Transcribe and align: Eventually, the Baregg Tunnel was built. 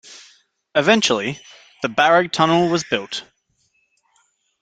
Eventually, 0.73 1.39
the 1.83 1.87
Baregg 1.87 2.31
Tunnel 2.31 2.69
was 2.69 2.83
built. 2.83 3.21